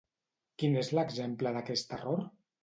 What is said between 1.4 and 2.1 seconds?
d'aquest